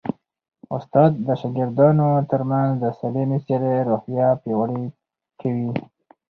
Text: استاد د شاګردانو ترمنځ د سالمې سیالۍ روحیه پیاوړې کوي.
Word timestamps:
استاد 0.77 1.11
د 1.25 1.27
شاګردانو 1.41 2.07
ترمنځ 2.31 2.71
د 2.83 2.85
سالمې 2.99 3.37
سیالۍ 3.45 3.77
روحیه 3.89 4.27
پیاوړې 4.41 4.83
کوي. 5.41 5.69